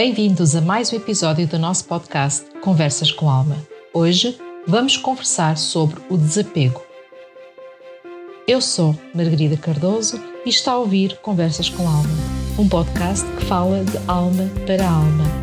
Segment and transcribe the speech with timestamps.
[0.00, 3.56] Bem-vindos a mais um episódio do nosso podcast Conversas com Alma.
[3.92, 6.80] Hoje vamos conversar sobre o desapego.
[8.46, 12.08] Eu sou Margarida Cardoso e está a ouvir Conversas com Alma,
[12.56, 15.37] um podcast que fala de alma para alma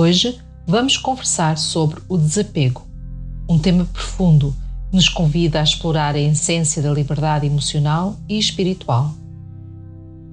[0.00, 2.86] Hoje vamos conversar sobre o desapego,
[3.50, 4.54] um tema profundo
[4.88, 9.12] que nos convida a explorar a essência da liberdade emocional e espiritual.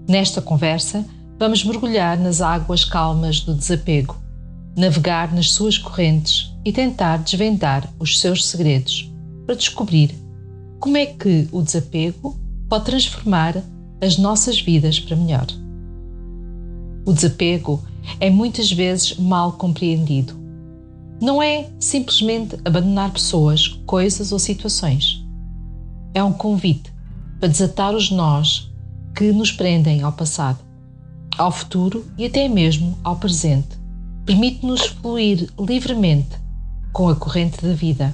[0.07, 1.03] Nesta conversa,
[1.39, 4.15] vamos mergulhar nas águas calmas do desapego,
[4.77, 9.11] navegar nas suas correntes e tentar desvendar os seus segredos
[9.47, 10.13] para descobrir
[10.79, 13.63] como é que o desapego pode transformar
[13.99, 15.47] as nossas vidas para melhor.
[17.03, 17.83] O desapego
[18.19, 20.33] é muitas vezes mal compreendido.
[21.21, 25.23] Não é simplesmente abandonar pessoas, coisas ou situações.
[26.13, 26.91] É um convite
[27.39, 28.71] para desatar os nós
[29.15, 30.59] que nos prendem ao passado,
[31.37, 33.77] ao futuro e até mesmo ao presente.
[34.25, 36.37] Permite-nos fluir livremente
[36.91, 38.13] com a corrente da vida.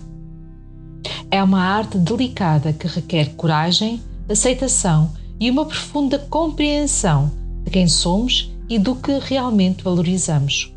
[1.30, 7.32] É uma arte delicada que requer coragem, aceitação e uma profunda compreensão
[7.64, 10.74] de quem somos e do que realmente valorizamos.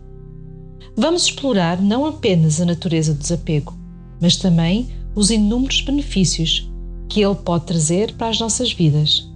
[0.97, 3.73] Vamos explorar não apenas a natureza do desapego,
[4.21, 6.69] mas também os inúmeros benefícios
[7.09, 9.31] que ele pode trazer para as nossas vidas,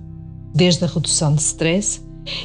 [0.53, 2.01] desde a redução de stress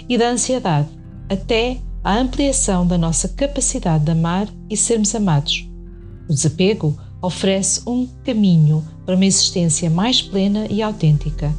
[0.08, 0.88] e da ansiedade
[1.28, 5.68] até a ampliação da nossa capacidade de amar e sermos amados.
[6.30, 11.51] O desapego oferece um caminho para uma existência mais plena e autêntica.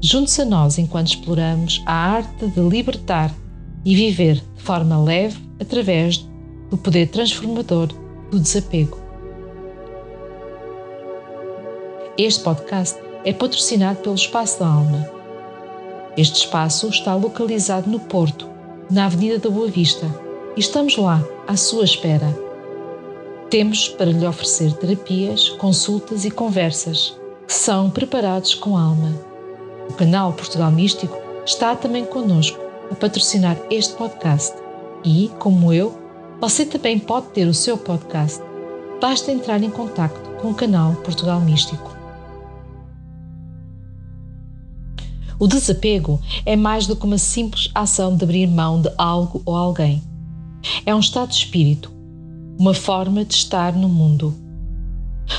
[0.00, 3.32] Junte-se a nós enquanto exploramos a arte de libertar
[3.84, 6.26] e viver de forma leve através
[6.70, 7.88] do poder transformador
[8.30, 8.98] do desapego.
[12.16, 15.08] Este podcast é patrocinado pelo Espaço da Alma.
[16.16, 18.48] Este espaço está localizado no Porto,
[18.90, 20.06] na Avenida da Boa Vista,
[20.56, 22.28] e estamos lá, à sua espera.
[23.50, 27.16] Temos para lhe oferecer terapias, consultas e conversas
[27.46, 29.12] que são preparados com alma.
[29.88, 34.54] O canal Portugal Místico está também conosco a patrocinar este podcast.
[35.04, 35.98] E, como eu,
[36.40, 38.40] você também pode ter o seu podcast.
[39.00, 41.94] Basta entrar em contato com o canal Portugal Místico.
[45.38, 49.54] O desapego é mais do que uma simples ação de abrir mão de algo ou
[49.54, 50.02] alguém.
[50.86, 51.92] É um estado de espírito,
[52.58, 54.34] uma forma de estar no mundo.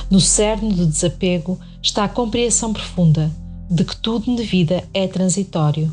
[0.09, 3.31] No cerne do desapego está a compreensão profunda
[3.69, 5.91] de que tudo na vida é transitório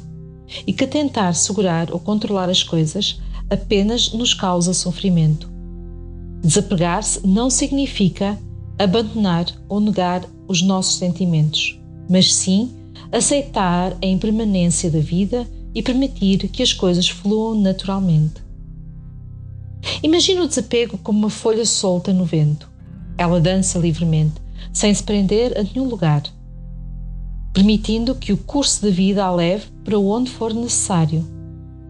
[0.67, 5.51] e que tentar segurar ou controlar as coisas apenas nos causa sofrimento.
[6.43, 8.39] Desapegar-se não significa
[8.79, 12.73] abandonar ou negar os nossos sentimentos, mas sim
[13.13, 18.43] aceitar a impermanência da vida e permitir que as coisas fluam naturalmente.
[20.03, 22.71] Imagine o desapego como uma folha solta no vento.
[23.17, 24.35] Ela dança livremente,
[24.73, 26.23] sem se prender a nenhum lugar
[27.53, 31.27] permitindo que o curso da vida a leve para onde for necessário.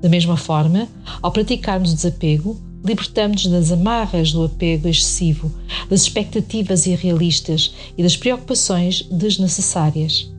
[0.01, 0.89] Da mesma forma,
[1.21, 5.53] ao praticarmos o desapego, libertamos-nos das amarras do apego excessivo,
[5.89, 10.33] das expectativas irrealistas e das preocupações desnecessárias.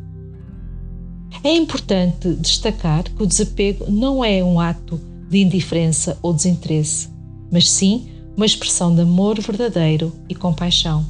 [1.44, 7.10] É importante destacar que o desapego não é um ato de indiferença ou desinteresse,
[7.52, 11.06] mas sim uma expressão de amor verdadeiro e compaixão.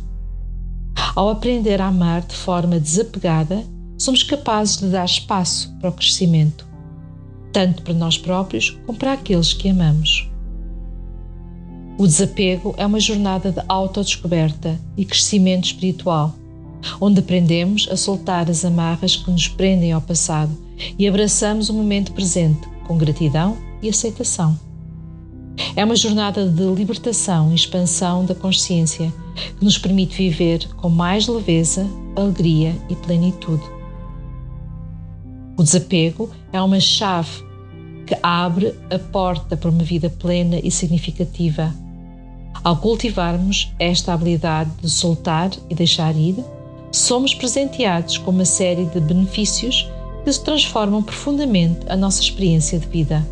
[1.16, 3.63] Ao aprender a amar de forma desapegada,
[4.03, 6.67] somos capazes de dar espaço para o crescimento,
[7.53, 10.29] tanto para nós próprios como para aqueles que amamos.
[11.97, 16.35] O desapego é uma jornada de autodescoberta e crescimento espiritual,
[17.00, 20.51] onde aprendemos a soltar as amarras que nos prendem ao passado
[20.99, 24.59] e abraçamos o momento presente com gratidão e aceitação.
[25.77, 29.13] É uma jornada de libertação e expansão da consciência
[29.57, 33.63] que nos permite viver com mais leveza, alegria e plenitude.
[35.55, 37.44] O desapego é uma chave
[38.07, 41.73] que abre a porta para uma vida plena e significativa.
[42.63, 46.35] Ao cultivarmos esta habilidade de soltar e deixar ir,
[46.91, 49.88] somos presenteados com uma série de benefícios
[50.23, 53.25] que se transformam profundamente a nossa experiência de vida.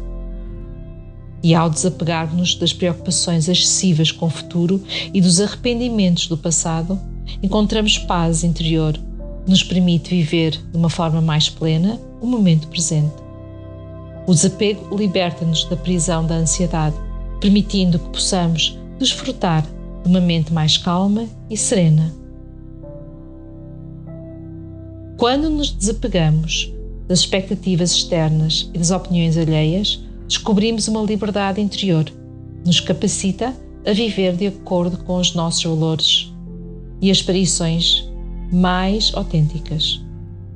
[1.44, 7.00] E ao desapegar-nos das preocupações excessivas com o futuro e dos arrependimentos do passado,
[7.42, 9.00] encontramos paz interior
[9.48, 13.14] nos permite viver de uma forma mais plena o momento presente.
[14.28, 16.96] O desapego liberta-nos da prisão da ansiedade,
[17.40, 19.64] permitindo que possamos desfrutar
[20.04, 22.14] de uma mente mais calma e serena.
[25.18, 26.72] Quando nos desapegamos
[27.08, 32.14] das expectativas externas e das opiniões alheias, descobrimos uma liberdade interior que
[32.66, 33.54] nos capacita
[33.86, 36.32] a viver de acordo com os nossos valores
[37.02, 38.11] e aspirações
[38.52, 40.02] mais autênticas.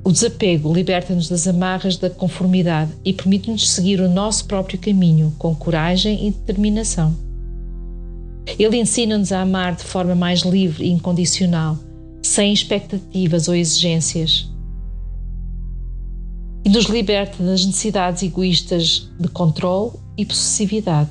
[0.04, 5.52] O desapego liberta-nos das amarras da conformidade e permite-nos seguir o nosso próprio caminho com
[5.52, 7.12] coragem e determinação.
[8.56, 11.76] Ele ensina-nos a amar de forma mais livre e incondicional,
[12.22, 14.48] sem expectativas ou exigências.
[16.64, 21.10] E nos liberta das necessidades egoístas de controle e possessividade.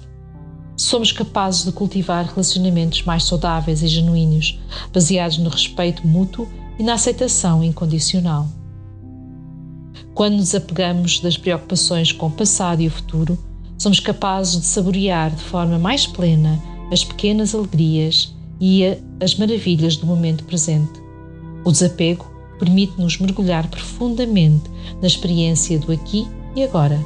[0.78, 4.58] Somos capazes de cultivar relacionamentos mais saudáveis e genuínos,
[4.94, 8.48] baseados no respeito mútuo e na aceitação incondicional.
[10.14, 13.38] Quando nos apegamos das preocupações com o passado e o futuro,
[13.78, 16.62] somos capazes de saborear de forma mais plena
[16.92, 18.84] as pequenas alegrias e
[19.22, 21.02] as maravilhas do momento presente.
[21.66, 22.26] O desapego
[22.60, 24.70] permite-nos mergulhar profundamente
[25.02, 27.00] na experiência do aqui e agora,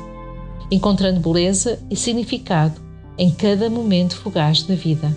[0.69, 2.79] encontrando beleza e significado
[3.17, 5.15] em cada momento fugaz da vida.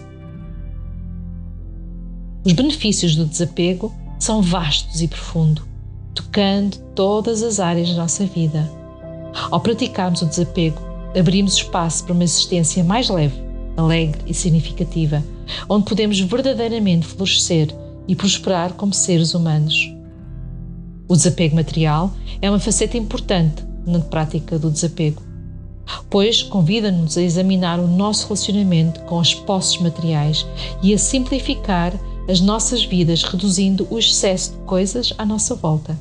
[2.45, 5.65] Os benefícios do desapego são vastos e profundos
[6.15, 8.71] tocando todas as áreas da nossa vida.
[9.51, 10.81] Ao praticarmos o desapego,
[11.19, 13.35] abrimos espaço para uma existência mais leve,
[13.77, 15.25] alegre e significativa,
[15.69, 17.75] onde podemos verdadeiramente florescer
[18.07, 19.75] e prosperar como seres humanos.
[21.09, 25.23] O desapego material é uma faceta importante na prática do desapego,
[26.09, 30.47] pois convida-nos a examinar o nosso relacionamento com as posses materiais
[30.83, 31.93] e a simplificar
[32.29, 35.99] as nossas vidas, reduzindo o excesso de coisas à nossa volta.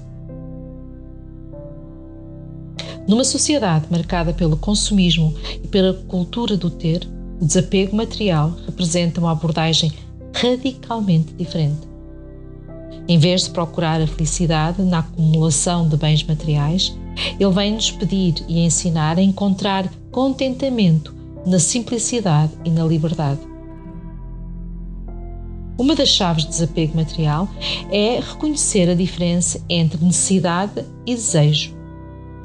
[3.07, 5.33] Numa sociedade marcada pelo consumismo
[5.63, 7.07] e pela cultura do ter,
[7.41, 9.91] o desapego material representa uma abordagem
[10.33, 11.89] radicalmente diferente.
[13.07, 16.95] Em vez de procurar a felicidade na acumulação de bens materiais,
[17.39, 21.13] ele vem-nos pedir e ensinar a encontrar contentamento
[21.45, 23.50] na simplicidade e na liberdade.
[25.81, 27.49] Uma das chaves de desapego material
[27.89, 31.75] é reconhecer a diferença entre necessidade e desejo.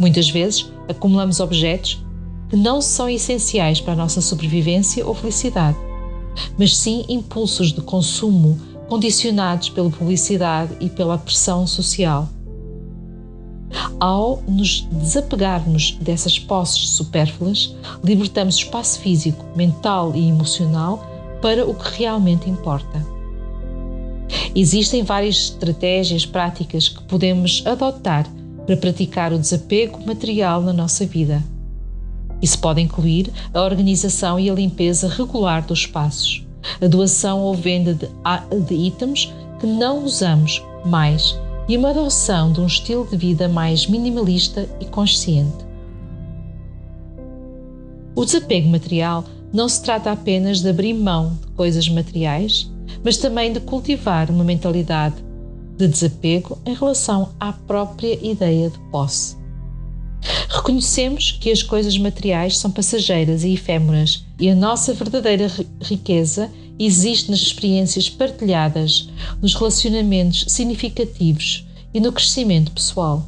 [0.01, 2.03] Muitas vezes acumulamos objetos
[2.49, 5.77] que não são essenciais para a nossa sobrevivência ou felicidade,
[6.59, 12.31] mas sim impulsos de consumo condicionados pela publicidade e pela pressão social.
[14.01, 21.07] Ao nos desapegarmos dessas posses supérfluas, libertamos espaço físico, mental e emocional
[21.43, 23.16] para o que realmente importa.
[24.59, 28.27] Existem várias estratégias práticas que podemos adotar
[28.65, 31.45] para praticar o desapego material na nossa vida.
[32.41, 36.43] Isso pode incluir a organização e a limpeza regular dos espaços,
[36.81, 38.09] a doação ou venda de,
[38.67, 39.31] de itens
[39.61, 44.87] que não usamos mais e uma adoção de um estilo de vida mais minimalista e
[44.87, 45.67] consciente.
[48.15, 49.23] O desapego material
[49.53, 52.71] não se trata apenas de abrir mão de coisas materiais,
[53.05, 55.17] mas também de cultivar uma mentalidade
[55.77, 59.37] de desapego em relação à própria ideia de posse.
[60.49, 65.51] Reconhecemos que as coisas materiais são passageiras e efêmeras e a nossa verdadeira
[65.83, 69.09] riqueza existe nas experiências partilhadas,
[69.41, 73.27] nos relacionamentos significativos e no crescimento pessoal.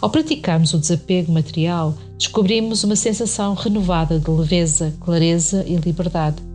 [0.00, 6.47] Ao praticarmos o desapego material, descobrimos uma sensação renovada de leveza, clareza e liberdade.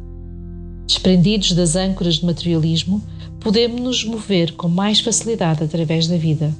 [0.85, 3.01] Desprendidos das âncoras de materialismo,
[3.39, 6.53] podemos nos mover com mais facilidade através da vida,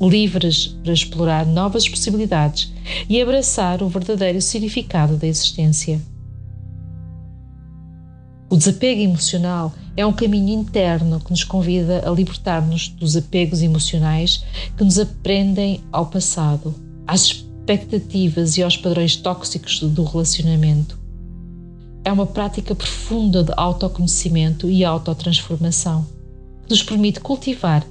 [0.00, 2.72] livres para explorar novas possibilidades
[3.08, 6.00] e abraçar o verdadeiro significado da existência.
[8.48, 14.44] O desapego emocional é um caminho interno que nos convida a libertar-nos dos apegos emocionais
[14.76, 16.74] que nos aprendem ao passado,
[17.06, 20.99] às expectativas e aos padrões tóxicos do relacionamento
[22.04, 26.06] é uma prática profunda de autoconhecimento e autotransformação,
[26.62, 27.86] que nos permite cultivar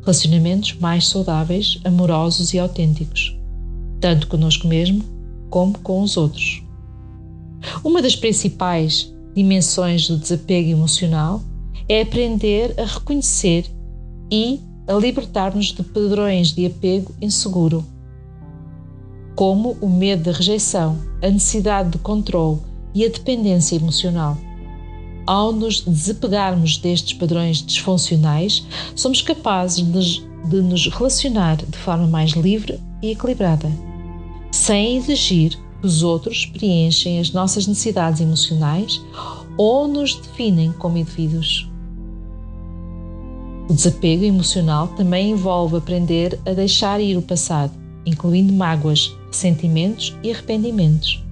[0.00, 3.36] relacionamentos mais saudáveis, amorosos e autênticos,
[4.00, 5.02] tanto conosco mesmo
[5.50, 6.62] como com os outros.
[7.82, 11.42] Uma das principais dimensões do desapego emocional
[11.88, 13.66] é aprender a reconhecer
[14.30, 17.84] e a libertar-nos de padrões de apego inseguro,
[19.34, 22.60] como o medo da rejeição, a necessidade de controle
[22.94, 24.38] e a dependência emocional.
[25.26, 32.78] Ao nos desapegarmos destes padrões disfuncionais, somos capazes de, nos relacionar de forma mais livre
[33.02, 33.70] e equilibrada,
[34.52, 39.00] sem exigir que os outros preenchem as nossas necessidades emocionais
[39.56, 41.68] ou nos definem como indivíduos.
[43.68, 47.72] O desapego emocional também envolve aprender a deixar ir o passado,
[48.04, 51.23] incluindo mágoas, ressentimentos e arrependimentos.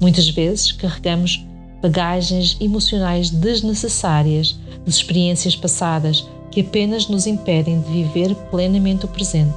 [0.00, 1.44] Muitas vezes carregamos
[1.82, 9.54] bagagens emocionais desnecessárias de experiências passadas que apenas nos impedem de viver plenamente o presente.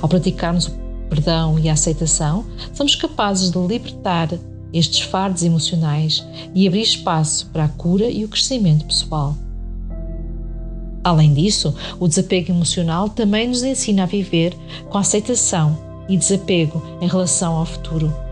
[0.00, 0.72] Ao praticarmos o
[1.08, 4.28] perdão e a aceitação, somos capazes de libertar
[4.72, 9.34] estes fardos emocionais e abrir espaço para a cura e o crescimento pessoal.
[11.02, 14.54] Além disso, o desapego emocional também nos ensina a viver
[14.90, 18.27] com aceitação e desapego em relação ao futuro.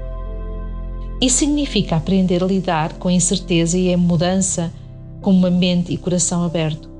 [1.20, 4.72] Isso significa aprender a lidar com a incerteza e a mudança
[5.22, 6.90] com uma mente e coração aberto,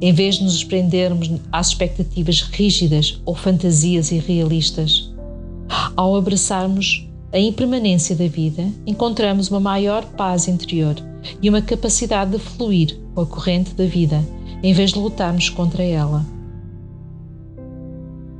[0.00, 5.12] em vez de nos prendermos às expectativas rígidas ou fantasias irrealistas.
[5.94, 10.96] Ao abraçarmos a impermanência da vida, encontramos uma maior paz interior
[11.42, 14.24] e uma capacidade de fluir com a corrente da vida
[14.62, 16.24] em vez de lutarmos contra ela.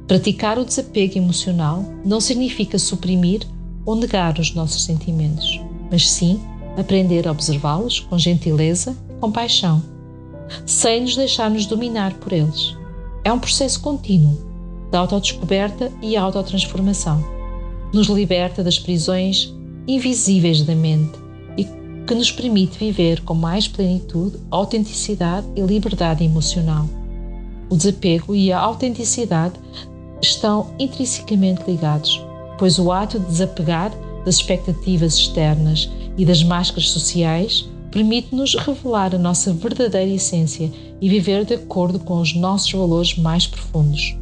[0.07, 3.43] Praticar o desapego emocional não significa suprimir
[3.89, 5.59] ou negar os nossos sentimentos,
[5.91, 6.39] mas sim
[6.77, 9.83] aprender a observá-los com gentileza e compaixão,
[10.67, 12.77] sem nos deixarmos dominar por eles.
[13.25, 14.39] É um processo contínuo
[14.91, 17.25] de autodescoberta e autotransformação.
[17.91, 19.55] Nos liberta das prisões
[19.87, 21.19] invisíveis da mente
[22.07, 26.87] que nos permite viver com mais plenitude, autenticidade e liberdade emocional.
[27.71, 29.55] O desapego e a autenticidade
[30.23, 32.23] estão intrinsecamente ligados,
[32.59, 33.93] pois o ato de desapegar
[34.25, 41.45] das expectativas externas e das máscaras sociais permite-nos revelar a nossa verdadeira essência e viver
[41.45, 44.17] de acordo com os nossos valores mais profundos.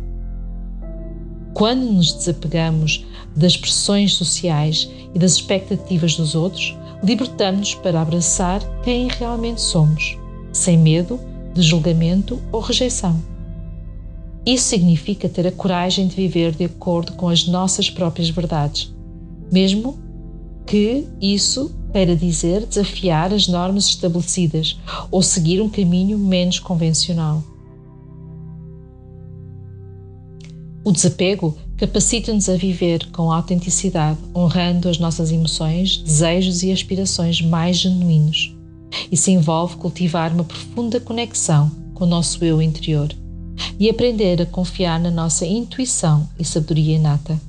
[1.55, 9.09] Quando nos desapegamos das pressões sociais e das expectativas dos outros, libertando-nos para abraçar quem
[9.09, 10.19] realmente somos,
[10.53, 11.19] sem medo
[11.55, 13.36] de julgamento ou rejeição.
[14.47, 18.95] Isso significa ter a coragem de viver de acordo com as nossas próprias verdades,
[19.51, 19.99] mesmo
[20.65, 24.79] que isso queira dizer desafiar as normas estabelecidas
[25.11, 27.43] ou seguir um caminho menos convencional.
[30.85, 37.79] O desapego capacita-nos a viver com autenticidade, honrando as nossas emoções, desejos e aspirações mais
[37.79, 38.55] genuínos.
[39.11, 43.09] Isso envolve cultivar uma profunda conexão com o nosso eu interior
[43.79, 47.41] e aprender a confiar na nossa intuição e sabedoria inata.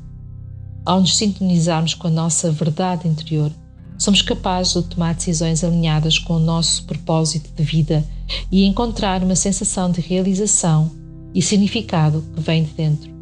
[0.85, 3.51] Ao nos sintonizarmos com a nossa verdade interior,
[3.97, 8.05] somos capazes de tomar decisões alinhadas com o nosso propósito de vida
[8.51, 10.91] e encontrar uma sensação de realização
[11.33, 13.17] e significado que vem de dentro.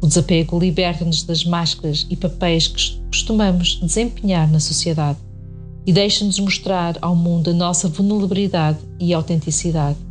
[0.00, 5.18] O desapego liberta-nos das máscaras e papéis que costumamos desempenhar na sociedade
[5.86, 10.07] e deixa-nos mostrar ao mundo a nossa vulnerabilidade e autenticidade.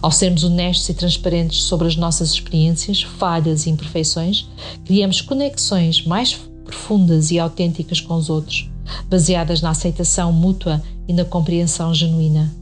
[0.00, 4.48] Ao sermos honestos e transparentes sobre as nossas experiências, falhas e imperfeições,
[4.84, 6.34] criamos conexões mais
[6.64, 8.70] profundas e autênticas com os outros,
[9.08, 12.52] baseadas na aceitação mútua e na compreensão genuína.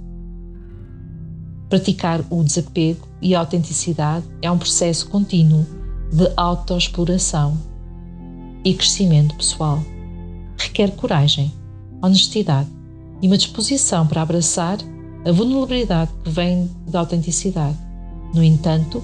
[1.68, 5.64] Praticar o desapego e a autenticidade é um processo contínuo
[6.12, 7.56] de autoexploração
[8.64, 9.82] e crescimento pessoal.
[10.58, 11.52] Requer coragem,
[12.02, 12.68] honestidade
[13.22, 14.78] e uma disposição para abraçar
[15.24, 17.76] a vulnerabilidade que vem da autenticidade.
[18.34, 19.02] No entanto,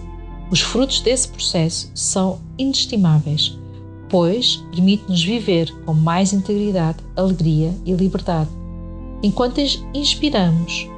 [0.51, 3.59] os frutos desse processo são inestimáveis,
[4.09, 8.51] pois permite-nos viver com mais integridade, alegria e liberdade,
[9.23, 9.61] enquanto
[9.93, 10.89] inspiramos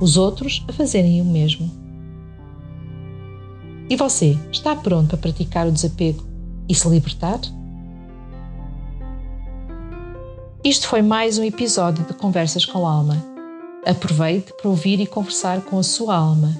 [0.00, 1.70] os outros a fazerem o mesmo.
[3.88, 6.22] E você, está pronto para praticar o desapego
[6.68, 7.40] e se libertar?
[10.62, 13.29] Isto foi mais um episódio de Conversas com Alma.
[13.84, 16.56] Aproveite para ouvir e conversar com a sua alma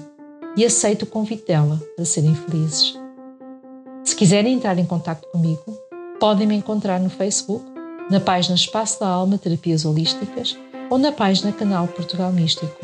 [0.57, 2.99] e aceite o convite dela para serem felizes.
[4.03, 5.63] Se quiserem entrar em contato comigo,
[6.19, 7.63] podem me encontrar no Facebook,
[8.09, 10.57] na página Espaço da Alma Terapias Holísticas
[10.89, 12.75] ou na página Canal Portugal Místico.